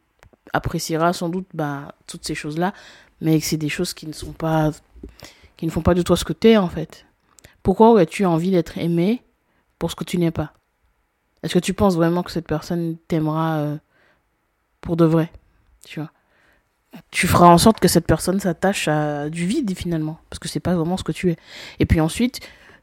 appréciera 0.54 1.12
sans 1.12 1.28
doute, 1.28 1.46
bah, 1.52 1.94
toutes 2.06 2.24
ces 2.26 2.34
choses-là. 2.34 2.72
Mais 3.20 3.40
c'est 3.40 3.56
des 3.58 3.68
choses 3.68 3.92
qui 3.92 4.06
ne 4.06 4.12
sont 4.12 4.32
pas, 4.32 4.70
qui 5.58 5.66
ne 5.66 5.70
font 5.70 5.82
pas 5.82 5.94
de 5.94 6.02
toi 6.02 6.16
ce 6.16 6.24
que 6.24 6.32
tu 6.32 6.48
es, 6.48 6.56
en 6.56 6.68
fait. 6.68 7.04
Pourquoi 7.62 7.90
aurais-tu 7.90 8.24
envie 8.24 8.50
d'être 8.50 8.78
aimé 8.78 9.22
pour 9.78 9.90
ce 9.90 9.96
que 9.96 10.04
tu 10.04 10.18
n'es 10.18 10.30
pas? 10.30 10.52
Est-ce 11.42 11.54
que 11.54 11.58
tu 11.58 11.74
penses 11.74 11.96
vraiment 11.96 12.22
que 12.22 12.30
cette 12.30 12.46
personne 12.46 12.96
t'aimera 13.06 13.58
euh, 13.58 13.76
pour 14.80 14.96
de 14.96 15.04
vrai? 15.04 15.30
Tu 15.84 16.00
vois? 16.00 16.10
Tu 17.10 17.26
feras 17.26 17.46
en 17.46 17.58
sorte 17.58 17.80
que 17.80 17.88
cette 17.88 18.06
personne 18.06 18.40
s'attache 18.40 18.88
à 18.88 19.28
du 19.28 19.46
vide 19.46 19.76
finalement, 19.76 20.18
parce 20.30 20.38
que 20.38 20.48
c'est 20.48 20.60
pas 20.60 20.74
vraiment 20.74 20.96
ce 20.96 21.04
que 21.04 21.12
tu 21.12 21.30
es. 21.30 21.36
Et 21.78 21.86
puis 21.86 22.00
ensuite, 22.00 22.40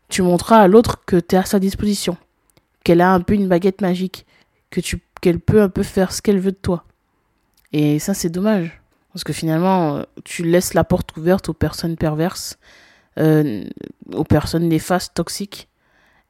tu 0.10 0.22
montreras 0.22 0.60
à 0.60 0.67
l'autre 0.67 1.03
que 1.05 1.17
tu 1.17 1.36
es 1.36 1.39
à 1.39 1.46
sa 1.46 1.60
disposition, 1.60 2.17
qu'elle 2.84 3.01
a 3.01 3.12
un 3.12 3.20
peu 3.20 3.34
une 3.34 3.48
baguette 3.48 3.82
magique, 3.82 4.25
que 4.70 4.79
tu 4.79 5.01
qu'elle 5.22 5.39
peut 5.39 5.62
un 5.62 5.70
peu 5.70 5.82
faire 5.82 6.12
ce 6.12 6.22
qu'elle 6.22 6.39
veut 6.39 6.51
de 6.51 6.58
toi. 6.58 6.84
Et 7.74 7.98
ça 8.00 8.13
c'est 8.13 8.29
dommage, 8.29 8.79
parce 9.12 9.24
que 9.24 9.34
finalement, 9.34 10.03
tu 10.24 10.44
laisses 10.44 10.75
la 10.75 10.84
porte 10.84 11.17
ouverte 11.17 11.50
aux 11.50 11.53
personnes 11.53 11.98
perverses 11.98 12.60
euh, 13.19 13.63
aux 14.13 14.24
personnes 14.24 14.67
néfastes, 14.67 15.13
toxiques. 15.13 15.67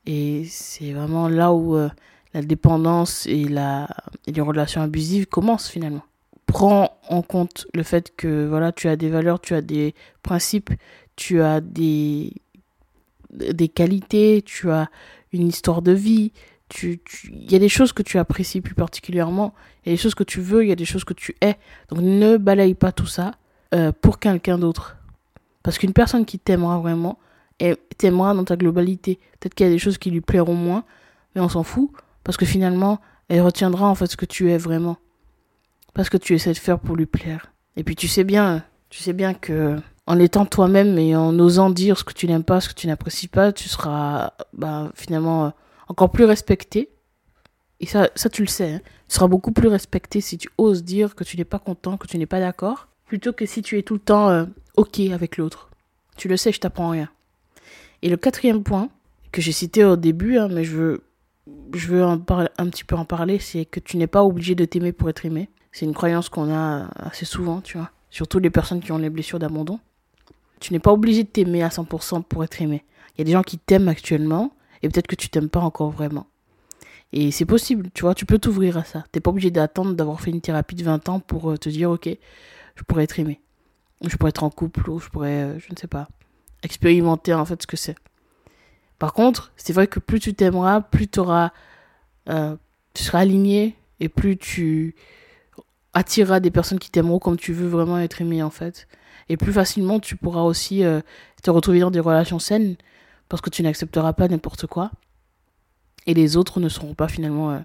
Et 0.06 0.46
c'est 0.46 0.94
vraiment 0.94 1.28
là 1.28 1.54
où 1.54 1.76
euh, 1.76 1.90
la 2.34 2.42
dépendance 2.42 3.26
et, 3.28 3.46
la, 3.46 3.88
et 4.28 4.32
les 4.32 4.42
relations 4.42 4.82
abusives 4.82 5.26
commencent 5.26 5.70
finalement. 5.70 6.04
Prends 6.46 6.98
en 7.10 7.22
compte 7.22 7.68
le 7.74 7.84
fait 7.84 8.16
que 8.16 8.46
voilà, 8.48 8.72
tu 8.72 8.88
as 8.88 8.96
des 8.96 9.10
valeurs, 9.10 9.40
tu 9.40 9.56
as 9.56 9.62
des 9.62 9.96
principes, 10.22 10.70
tu 11.16 11.42
as 11.42 11.60
des, 11.60 12.34
des 13.32 13.68
qualités, 13.68 14.44
tu 14.46 14.70
as 14.70 14.90
une 15.34 15.48
histoire 15.48 15.82
de 15.82 15.92
vie, 15.92 16.32
il 16.82 17.52
y 17.52 17.56
a 17.56 17.60
des 17.60 17.70
choses 17.70 17.94
que 17.94 18.04
tu 18.04 18.18
apprécies 18.18 18.62
plus 18.62 18.76
particulièrement, 18.76 19.54
il 19.86 19.90
y 19.90 19.92
a 19.94 19.96
des 19.96 20.02
choses 20.02 20.16
que 20.16 20.24
tu 20.24 20.42
veux, 20.42 20.64
il 20.64 20.70
y 20.70 20.72
a 20.72 20.76
des 20.76 20.86
choses 20.86 21.04
que 21.04 21.14
tu 21.14 21.36
es. 21.42 21.56
Donc 21.90 22.00
ne 22.02 22.38
balaye 22.38 22.74
pas 22.74 22.92
tout 22.92 23.06
ça 23.06 23.36
euh, 23.74 23.92
pour 23.92 24.20
quelqu'un 24.20 24.58
d'autre. 24.58 24.98
Parce 25.66 25.80
qu'une 25.80 25.94
personne 25.94 26.26
qui 26.26 26.38
t'aimera 26.38 26.78
vraiment, 26.78 27.18
t'aimera 27.98 28.36
dans 28.36 28.44
ta 28.44 28.56
globalité. 28.56 29.18
Peut-être 29.40 29.56
qu'il 29.56 29.66
y 29.66 29.70
a 29.70 29.72
des 29.72 29.80
choses 29.80 29.98
qui 29.98 30.12
lui 30.12 30.22
plairont 30.22 30.54
moins, 30.54 30.84
mais 31.34 31.42
on 31.42 31.50
s'en 31.50 31.64
fout 31.64 31.90
parce 32.24 32.38
que 32.38 32.46
finalement, 32.46 33.02
elle 33.30 33.42
retiendra 33.42 33.88
en 33.88 33.96
fait 33.96 34.06
ce 34.06 34.16
que 34.16 34.28
tu 34.28 34.52
es 34.52 34.60
vraiment. 34.60 34.98
Pas 35.96 36.04
ce 36.04 36.12
que 36.12 36.18
tu 36.18 36.36
essaies 36.36 36.54
de 36.54 36.60
faire 36.60 36.78
pour 36.78 36.96
lui 36.96 37.08
plaire. 37.08 37.52
Et 37.78 37.84
puis 37.84 37.96
tu 37.96 38.08
sais 38.08 38.24
bien, 38.24 38.64
tu 38.92 39.02
sais 39.02 39.12
bien 39.12 39.34
que 39.34 39.80
en 40.06 40.20
étant 40.20 40.46
toi-même 40.46 41.00
et 41.00 41.16
en 41.16 41.40
osant 41.40 41.72
dire 41.72 41.98
ce 41.98 42.04
que 42.04 42.14
tu 42.14 42.28
n'aimes 42.28 42.44
pas, 42.44 42.62
ce 42.62 42.70
que 42.70 42.76
tu 42.76 42.86
n'apprécies 42.86 43.28
pas, 43.28 43.52
tu 43.52 43.68
seras 43.68 44.34
bah, 44.54 44.92
finalement 44.94 45.52
encore 45.88 46.12
plus 46.12 46.26
respecté. 46.26 46.92
Et 47.80 47.88
ça, 47.88 48.12
ça 48.14 48.30
tu 48.30 48.44
le 48.44 48.48
sais. 48.48 48.74
Hein. 48.74 48.82
Tu 49.10 49.16
seras 49.16 49.28
beaucoup 49.28 49.52
plus 49.52 49.68
respecté 49.68 50.22
si 50.22 50.38
tu 50.38 50.48
oses 50.60 50.84
dire 50.84 51.16
que 51.16 51.24
tu 51.24 51.38
n'es 51.38 51.44
pas 51.44 51.58
content, 51.58 51.98
que 51.98 52.06
tu 52.06 52.20
n'es 52.20 52.28
pas 52.28 52.40
d'accord, 52.40 52.88
plutôt 53.06 53.34
que 53.34 53.46
si 53.46 53.62
tu 53.62 53.78
es 53.78 53.84
tout 53.84 53.96
le 53.96 54.00
temps 54.00 54.30
euh, 54.30 54.46
OK 54.78 55.00
avec 55.00 55.38
l'autre. 55.38 55.70
Tu 56.18 56.28
le 56.28 56.38
sais, 56.38 56.52
je 56.52 56.60
t'apprends 56.60 56.90
rien. 56.90 57.10
Et 58.02 58.10
le 58.10 58.18
quatrième 58.18 58.64
point, 58.64 58.90
que 59.32 59.42
j'ai 59.42 59.52
cité 59.52 59.84
au 59.84 59.96
début, 59.96 60.38
hein, 60.38 60.48
mais 60.50 60.64
je 60.64 60.76
veux, 60.76 61.04
je 61.74 61.88
veux 61.88 62.04
un 62.04 62.18
petit 62.18 62.84
peu 62.84 62.96
en 62.96 63.06
parler, 63.06 63.40
c'est 63.40 63.66
que 63.66 63.80
tu 63.80 63.98
n'es 63.98 64.08
pas 64.08 64.24
obligé 64.24 64.56
de 64.56 64.64
t'aimer 64.64 64.94
pour 64.94 65.10
être 65.10 65.26
aimé. 65.26 65.50
C'est 65.72 65.86
une 65.86 65.94
croyance 65.94 66.30
qu'on 66.30 66.54
a 66.54 66.88
assez 66.96 67.26
souvent, 67.26 67.60
tu 67.60 67.78
vois. 67.78 67.92
Surtout 68.10 68.40
les 68.40 68.50
personnes 68.50 68.80
qui 68.80 68.94
ont 68.94 68.98
les 68.98 69.10
blessures 69.10 69.40
d'abandon. 69.40 69.80
Tu 70.62 70.72
n'es 70.72 70.80
pas 70.80 70.94
obligé 70.94 71.24
de 71.24 71.28
t'aimer 71.28 71.64
à 71.64 71.68
100% 71.68 72.24
pour 72.24 72.46
être 72.46 72.62
aimé. 72.62 72.86
Il 73.14 73.20
y 73.20 73.22
a 73.24 73.26
des 73.26 73.34
gens 73.34 73.44
qui 73.44 73.58
t'aiment 73.58 73.90
actuellement 73.90 74.54
et 74.82 74.88
peut-être 74.88 75.08
que 75.08 75.16
tu 75.16 75.28
t'aimes 75.28 75.50
pas 75.50 75.60
encore 75.60 75.90
vraiment. 75.90 76.28
Et 77.18 77.32
c'est 77.32 77.46
possible, 77.46 77.90
tu 77.94 78.02
vois, 78.02 78.14
tu 78.14 78.26
peux 78.26 78.38
t'ouvrir 78.38 78.78
à 78.78 78.84
ça. 78.84 79.06
T'es 79.14 79.22
pas 79.22 79.30
obligé 79.30 79.50
d'attendre 79.50 79.94
d'avoir 79.94 80.20
fait 80.20 80.32
une 80.32 80.42
thérapie 80.42 80.76
de 80.76 80.84
20 80.84 81.08
ans 81.08 81.22
pour 81.22 81.50
euh, 81.50 81.58
te 81.58 81.70
dire, 81.70 81.90
ok, 81.90 82.10
je 82.76 82.84
pourrais 82.84 83.06
être 83.06 83.18
aimé. 83.18 83.40
Je 84.06 84.18
pourrais 84.18 84.30
être 84.30 84.44
en 84.44 84.50
couple 84.50 84.90
ou 84.90 85.00
je 85.00 85.08
pourrais, 85.08 85.44
euh, 85.44 85.60
je 85.60 85.72
ne 85.72 85.78
sais 85.78 85.88
pas, 85.88 86.10
expérimenter 86.62 87.34
en 87.34 87.46
fait 87.46 87.62
ce 87.62 87.68
que 87.68 87.78
c'est. 87.78 87.96
Par 89.00 89.14
contre, 89.14 89.54
c'est 89.56 89.72
vrai 89.72 89.88
que 89.88 90.02
plus 90.02 90.20
tu 90.20 90.34
t'aimeras, 90.34 90.82
plus 90.82 91.08
auras, 91.16 91.52
euh, 92.28 92.58
tu 92.94 93.04
seras 93.04 93.20
aligné 93.20 93.78
et 94.02 94.10
plus 94.10 94.36
tu 94.36 94.94
attireras 95.94 96.42
des 96.42 96.52
personnes 96.52 96.80
qui 96.80 96.92
t'aimeront 96.92 97.20
comme 97.20 97.38
tu 97.38 97.54
veux 97.54 97.70
vraiment 97.70 97.98
être 97.98 98.20
aimé 98.20 98.44
en 98.44 98.50
fait. 98.50 98.90
Et 99.30 99.38
plus 99.38 99.54
facilement, 99.54 100.02
tu 100.02 100.18
pourras 100.18 100.42
aussi 100.42 100.84
te 101.42 101.50
retrouver 101.50 101.80
dans 101.80 101.92
des 101.92 102.02
relations 102.02 102.40
saines 102.40 102.76
parce 103.30 103.42
que 103.42 103.50
tu 103.50 103.64
n'accepteras 103.64 104.12
pas 104.12 104.28
n'importe 104.28 104.68
quoi. 104.68 104.92
Et 106.08 106.14
les 106.14 106.38
autres 106.38 106.60
ne 106.60 106.70
seront 106.70 106.94
pas 106.94 107.08
finalement 107.08 107.52
euh, 107.52 107.60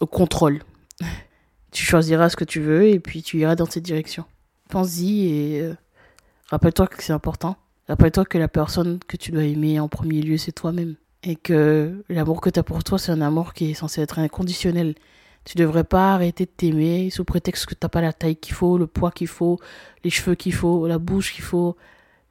au 0.00 0.06
contrôle. 0.06 0.62
tu 1.70 1.84
choisiras 1.84 2.28
ce 2.28 2.36
que 2.36 2.44
tu 2.44 2.60
veux 2.60 2.88
et 2.88 2.98
puis 3.00 3.22
tu 3.22 3.38
iras 3.38 3.56
dans 3.56 3.66
cette 3.66 3.84
direction. 3.84 4.24
Pense-y 4.68 5.28
et 5.28 5.60
euh, 5.62 5.74
rappelle-toi 6.48 6.86
que 6.86 7.02
c'est 7.02 7.12
important. 7.12 7.56
Rappelle-toi 7.88 8.24
que 8.24 8.38
la 8.38 8.48
personne 8.48 8.98
que 9.06 9.16
tu 9.16 9.30
dois 9.30 9.44
aimer 9.44 9.80
en 9.80 9.88
premier 9.88 10.20
lieu, 10.20 10.36
c'est 10.36 10.52
toi-même. 10.52 10.96
Et 11.22 11.36
que 11.36 12.04
l'amour 12.08 12.40
que 12.40 12.50
tu 12.50 12.58
as 12.58 12.62
pour 12.62 12.84
toi, 12.84 12.98
c'est 12.98 13.12
un 13.12 13.22
amour 13.22 13.54
qui 13.54 13.70
est 13.70 13.74
censé 13.74 14.02
être 14.02 14.18
inconditionnel. 14.18 14.94
Tu 15.44 15.56
devrais 15.56 15.84
pas 15.84 16.14
arrêter 16.14 16.44
de 16.44 16.50
t'aimer 16.50 17.08
sous 17.10 17.24
prétexte 17.24 17.66
que 17.66 17.74
t'as 17.74 17.88
pas 17.88 18.02
la 18.02 18.12
taille 18.12 18.36
qu'il 18.36 18.54
faut, 18.54 18.76
le 18.76 18.86
poids 18.86 19.10
qu'il 19.10 19.26
faut, 19.26 19.58
les 20.04 20.10
cheveux 20.10 20.34
qu'il 20.34 20.52
faut, 20.52 20.86
la 20.86 20.98
bouche 20.98 21.32
qu'il 21.32 21.44
faut, 21.44 21.76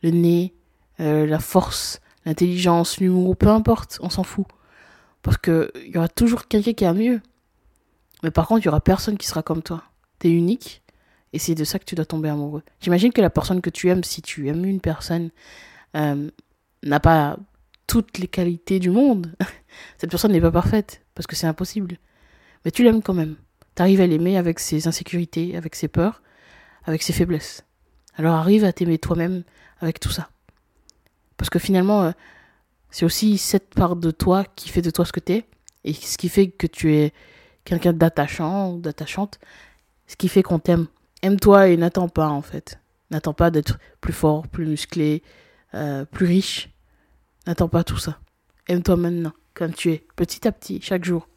le 0.04 0.12
nez, 0.12 0.54
euh, 1.00 1.26
la 1.26 1.40
force, 1.40 2.00
l'intelligence, 2.26 3.00
l'humour, 3.00 3.36
peu 3.36 3.48
importe, 3.48 3.98
on 4.02 4.10
s'en 4.10 4.24
fout. 4.24 4.46
Parce 5.22 5.38
que 5.38 5.72
il 5.76 5.94
y 5.94 5.98
aura 5.98 6.08
toujours 6.08 6.48
quelqu'un 6.48 6.74
qui 6.74 6.86
a 6.86 6.94
mieux. 6.94 7.22
Mais 8.24 8.32
par 8.32 8.48
contre, 8.48 8.62
il 8.62 8.66
y 8.66 8.70
aura 8.70 8.82
personne 8.82 9.18
qui 9.18 9.28
sera 9.28 9.44
comme 9.44 9.62
toi. 9.62 9.84
T'es 10.20 10.30
unique 10.30 10.82
et 11.34 11.40
c'est 11.40 11.56
de 11.56 11.64
ça 11.64 11.78
que 11.78 11.86
tu 11.86 11.96
dois 11.96 12.06
tomber 12.06 12.30
amoureux. 12.30 12.64
J'imagine 12.80 13.12
que 13.12 13.22
la 13.22 13.30
personne 13.30 13.62
que 13.62 13.70
tu 13.70 13.90
aimes, 13.90 14.04
si 14.04 14.22
tu 14.22 14.48
aimes 14.48 14.66
une 14.66 14.82
personne, 14.82 15.30
euh, 15.96 16.30
n'a 16.84 17.00
pas 17.00 17.38
toutes 17.86 18.18
les 18.18 18.28
qualités 18.28 18.80
du 18.80 18.90
monde. 18.90 19.36
Cette 19.98 20.10
personne 20.10 20.32
n'est 20.32 20.42
pas 20.42 20.52
parfaite 20.52 21.02
parce 21.14 21.28
que 21.28 21.36
c'est 21.36 21.48
impossible 21.48 21.98
mais 22.68 22.72
tu 22.72 22.84
l'aimes 22.84 23.02
quand 23.02 23.14
même. 23.14 23.38
Tu 23.78 23.82
arrives 23.82 24.02
à 24.02 24.08
l'aimer 24.08 24.38
avec 24.38 24.60
ses 24.60 24.90
insécurités, 24.90 25.56
avec 25.56 25.74
ses 25.74 25.88
peurs, 25.88 26.22
avec 26.84 27.02
ses 27.02 27.14
faiblesses. 27.14 27.64
Alors 28.18 28.36
arrive 28.36 28.66
à 28.66 28.74
t'aimer 28.74 28.98
toi-même 28.98 29.44
avec 29.80 30.02
tout 30.02 30.10
ça. 30.10 30.30
Parce 31.38 31.50
que 31.50 31.60
finalement, 31.60 32.04
euh, 32.04 32.12
c'est 32.90 33.06
aussi 33.06 33.38
cette 33.38 33.74
part 33.74 33.96
de 33.96 34.12
toi 34.12 34.46
qui 34.56 34.70
fait 34.70 34.82
de 34.82 34.90
toi 34.90 35.06
ce 35.06 35.12
que 35.12 35.20
tu 35.20 35.34
es, 35.34 35.46
et 35.84 35.94
ce 35.94 36.18
qui 36.18 36.30
fait 36.30 36.48
que 36.48 36.68
tu 36.68 36.94
es 36.96 37.14
quelqu'un 37.64 37.94
d'attachant 37.94 38.74
ou 38.74 38.80
d'attachante, 38.80 39.40
ce 40.08 40.16
qui 40.16 40.28
fait 40.28 40.44
qu'on 40.44 40.60
t'aime. 40.60 40.88
Aime-toi 41.22 41.70
et 41.70 41.78
n'attends 41.78 42.10
pas 42.10 42.30
en 42.30 42.42
fait. 42.42 42.80
N'attends 43.12 43.34
pas 43.34 43.52
d'être 43.52 43.80
plus 44.02 44.14
fort, 44.14 44.48
plus 44.48 44.66
musclé, 44.66 45.24
euh, 45.74 46.06
plus 46.06 46.26
riche. 46.26 46.70
N'attends 47.46 47.70
pas 47.70 47.84
tout 47.84 47.98
ça. 47.98 48.20
Aime-toi 48.68 48.98
maintenant, 48.98 49.32
comme 49.54 49.74
tu 49.74 49.92
es, 49.92 50.06
petit 50.16 50.48
à 50.48 50.52
petit, 50.52 50.82
chaque 50.82 51.06
jour. 51.06 51.28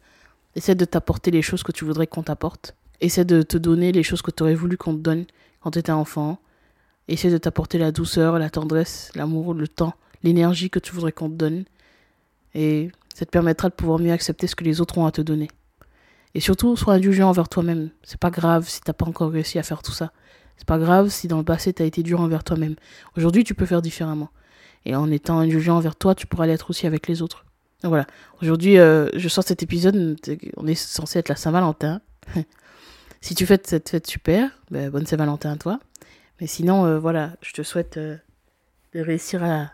Essaie 0.55 0.75
de 0.75 0.85
t'apporter 0.85 1.31
les 1.31 1.41
choses 1.41 1.63
que 1.63 1.71
tu 1.71 1.85
voudrais 1.85 2.07
qu'on 2.07 2.23
t'apporte. 2.23 2.75
Essaie 2.99 3.23
de 3.23 3.41
te 3.41 3.57
donner 3.57 3.91
les 3.93 4.03
choses 4.03 4.21
que 4.21 4.31
tu 4.31 4.43
aurais 4.43 4.55
voulu 4.55 4.77
qu'on 4.77 4.93
te 4.93 4.99
donne 4.99 5.25
quand 5.61 5.71
tu 5.71 5.79
étais 5.79 5.93
enfant. 5.93 6.39
Essaie 7.07 7.31
de 7.31 7.37
t'apporter 7.37 7.77
la 7.77 7.91
douceur, 7.91 8.37
la 8.37 8.49
tendresse, 8.49 9.11
l'amour, 9.15 9.53
le 9.53 9.67
temps, 9.67 9.93
l'énergie 10.23 10.69
que 10.69 10.79
tu 10.79 10.93
voudrais 10.93 11.11
qu'on 11.11 11.29
te 11.29 11.35
donne. 11.35 11.65
Et 12.53 12.91
ça 13.13 13.25
te 13.25 13.31
permettra 13.31 13.69
de 13.69 13.73
pouvoir 13.73 13.99
mieux 13.99 14.11
accepter 14.11 14.47
ce 14.47 14.55
que 14.55 14.63
les 14.63 14.81
autres 14.81 14.97
ont 14.97 15.05
à 15.05 15.11
te 15.11 15.21
donner. 15.21 15.49
Et 16.33 16.39
surtout, 16.39 16.75
sois 16.75 16.93
indulgent 16.93 17.29
envers 17.29 17.49
toi-même. 17.49 17.89
C'est 18.03 18.19
pas 18.19 18.29
grave 18.29 18.67
si 18.67 18.81
t'as 18.81 18.93
pas 18.93 19.05
encore 19.05 19.31
réussi 19.31 19.59
à 19.59 19.63
faire 19.63 19.83
tout 19.83 19.91
ça. 19.91 20.11
C'est 20.57 20.67
pas 20.67 20.77
grave 20.77 21.09
si 21.09 21.27
dans 21.27 21.37
le 21.37 21.43
passé 21.43 21.73
t'as 21.73 21.85
été 21.85 22.03
dur 22.03 22.21
envers 22.21 22.43
toi-même. 22.43 22.75
Aujourd'hui, 23.17 23.43
tu 23.43 23.53
peux 23.53 23.65
faire 23.65 23.81
différemment. 23.81 24.29
Et 24.85 24.95
en 24.95 25.11
étant 25.11 25.39
indulgent 25.39 25.75
envers 25.75 25.95
toi, 25.95 26.15
tu 26.15 26.27
pourras 26.27 26.45
l'être 26.45 26.69
aussi 26.69 26.87
avec 26.87 27.07
les 27.07 27.21
autres. 27.21 27.45
Donc 27.81 27.89
voilà, 27.89 28.05
aujourd'hui 28.41 28.77
euh, 28.77 29.09
je 29.15 29.27
sors 29.27 29.43
cet 29.43 29.63
épisode, 29.63 30.15
on 30.55 30.67
est 30.67 30.75
censé 30.75 31.17
être 31.17 31.29
la 31.29 31.35
Saint-Valentin. 31.35 32.01
si 33.21 33.33
tu 33.33 33.45
fêtes 33.47 33.65
cette 33.65 33.89
fête 33.89 34.05
super, 34.05 34.51
ben, 34.69 34.89
bonne 34.91 35.05
Saint-Valentin 35.05 35.53
à 35.53 35.55
toi. 35.55 35.79
Mais 36.39 36.47
sinon, 36.47 36.85
euh, 36.85 36.99
voilà, 36.99 37.31
je 37.41 37.53
te 37.53 37.63
souhaite 37.63 37.97
euh, 37.97 38.17
de 38.93 38.99
réussir 38.99 39.43
à 39.43 39.71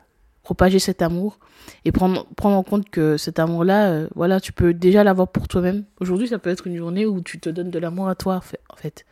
propager 0.48 0.80
cet 0.80 1.02
amour 1.02 1.40
et 1.84 1.92
prendre, 1.92 2.26
en 2.42 2.64
compte 2.64 2.90
que 2.90 3.18
cet 3.18 3.38
amour-là, 3.38 4.08
voilà, 4.16 4.40
tu 4.40 4.54
peux 4.54 4.74
déjà 4.74 5.04
l'avoir 5.04 5.28
pour 5.28 5.50
toi-même. 5.50 5.84
Aujourd'hui, 6.00 6.30
ça 6.30 6.40
peut 6.40 6.50
être 6.50 6.68
une 6.68 6.78
journée 6.78 7.06
où 7.06 7.20
tu 7.20 7.38
te 7.38 7.50
donnes 7.50 7.70
de 7.70 7.80
l'amour 7.80 8.08
à 8.08 8.16
toi, 8.16 8.38
en 8.70 8.78
fait. 8.78 9.06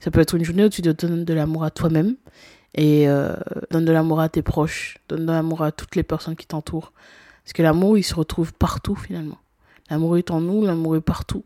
Ça 0.00 0.10
peut 0.10 0.18
être 0.18 0.34
une 0.34 0.42
journée 0.42 0.64
où 0.64 0.68
tu 0.68 0.82
te 0.82 0.88
donnes 0.88 1.24
de 1.24 1.32
l'amour 1.32 1.62
à 1.62 1.70
toi-même 1.70 2.16
et 2.74 3.06
donne 3.70 3.84
de 3.84 3.92
l'amour 3.92 4.18
à 4.18 4.28
tes 4.28 4.42
proches, 4.42 4.98
donne 5.08 5.26
de 5.26 5.30
l'amour 5.30 5.62
à 5.62 5.70
toutes 5.70 5.94
les 5.94 6.02
personnes 6.02 6.34
qui 6.34 6.48
t'entourent. 6.48 6.92
Parce 7.44 7.52
que 7.52 7.62
l'amour, 7.62 7.96
il 7.96 8.02
se 8.02 8.16
retrouve 8.16 8.52
partout 8.52 8.96
finalement. 8.96 9.38
L'amour 9.90 10.18
est 10.18 10.32
en 10.32 10.40
nous, 10.40 10.66
l'amour 10.66 10.96
est 10.96 11.00
partout. 11.00 11.44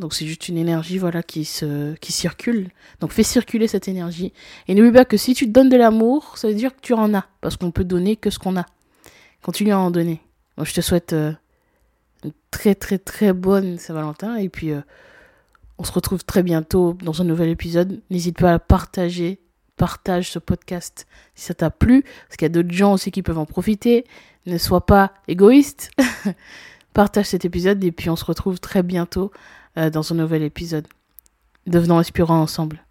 Donc 0.00 0.14
c'est 0.14 0.26
juste 0.26 0.48
une 0.48 0.56
énergie 0.56 0.96
voilà 0.96 1.22
qui 1.22 1.44
se 1.44 1.94
qui 1.96 2.10
circule. 2.10 2.70
Donc 3.00 3.12
fais 3.12 3.22
circuler 3.22 3.68
cette 3.68 3.86
énergie 3.86 4.32
et 4.66 4.74
n'oublie 4.74 4.92
pas 4.92 5.04
que 5.04 5.18
si 5.18 5.34
tu 5.34 5.46
donnes 5.46 5.68
de 5.68 5.76
l'amour, 5.76 6.38
ça 6.38 6.48
veut 6.48 6.54
dire 6.54 6.74
que 6.74 6.80
tu 6.80 6.94
en 6.94 7.14
as 7.14 7.26
parce 7.42 7.56
qu'on 7.56 7.70
peut 7.70 7.84
donner 7.84 8.16
que 8.16 8.30
ce 8.30 8.38
qu'on 8.38 8.56
a. 8.56 8.64
Continue 9.42 9.72
à 9.72 9.78
en 9.78 9.90
donner. 9.90 10.20
Donc 10.56 10.66
je 10.66 10.74
te 10.74 10.80
souhaite 10.80 11.12
euh, 11.12 11.32
une 12.24 12.32
très 12.50 12.74
très 12.74 12.98
très 12.98 13.34
bonne 13.34 13.78
Saint-Valentin 13.78 14.36
et 14.36 14.48
puis 14.48 14.72
euh, 14.72 14.80
on 15.78 15.84
se 15.84 15.92
retrouve 15.92 16.24
très 16.24 16.42
bientôt 16.42 16.96
dans 17.02 17.20
un 17.20 17.24
nouvel 17.24 17.50
épisode. 17.50 18.00
N'hésite 18.08 18.38
pas 18.38 18.54
à 18.54 18.58
partager, 18.58 19.38
partage 19.76 20.30
ce 20.30 20.38
podcast 20.38 21.06
si 21.34 21.44
ça 21.44 21.54
t'a 21.54 21.70
plu 21.70 22.02
parce 22.02 22.36
qu'il 22.38 22.46
y 22.46 22.50
a 22.50 22.54
d'autres 22.54 22.72
gens 22.72 22.94
aussi 22.94 23.10
qui 23.10 23.22
peuvent 23.22 23.38
en 23.38 23.46
profiter 23.46 24.06
ne 24.46 24.56
sois 24.56 24.86
pas 24.86 25.12
égoïste. 25.28 25.90
Partage 26.94 27.26
cet 27.26 27.44
épisode 27.44 27.84
et 27.84 27.92
puis 27.92 28.10
on 28.10 28.16
se 28.16 28.24
retrouve 28.24 28.58
très 28.58 28.82
bientôt 28.82 29.30
dans 29.76 30.12
un 30.12 30.16
nouvel 30.16 30.42
épisode. 30.42 30.86
Devenons 31.66 31.98
inspirants 31.98 32.40
ensemble. 32.40 32.84